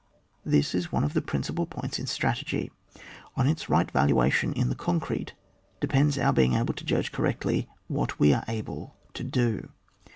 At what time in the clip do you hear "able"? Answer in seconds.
6.55-6.73, 8.47-8.95